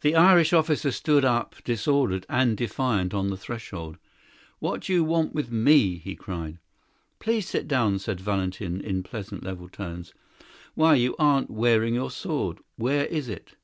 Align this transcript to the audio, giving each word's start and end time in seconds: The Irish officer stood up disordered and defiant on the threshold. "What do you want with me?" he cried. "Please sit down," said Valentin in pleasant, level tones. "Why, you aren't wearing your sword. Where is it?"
The 0.00 0.16
Irish 0.16 0.52
officer 0.52 0.90
stood 0.90 1.24
up 1.24 1.54
disordered 1.62 2.26
and 2.28 2.56
defiant 2.56 3.14
on 3.14 3.28
the 3.28 3.36
threshold. 3.36 3.96
"What 4.58 4.80
do 4.80 4.92
you 4.92 5.04
want 5.04 5.36
with 5.36 5.52
me?" 5.52 5.98
he 5.98 6.16
cried. 6.16 6.58
"Please 7.20 7.48
sit 7.48 7.68
down," 7.68 8.00
said 8.00 8.18
Valentin 8.20 8.80
in 8.80 9.04
pleasant, 9.04 9.44
level 9.44 9.68
tones. 9.68 10.12
"Why, 10.74 10.96
you 10.96 11.14
aren't 11.16 11.48
wearing 11.48 11.94
your 11.94 12.10
sword. 12.10 12.58
Where 12.76 13.06
is 13.06 13.28
it?" 13.28 13.54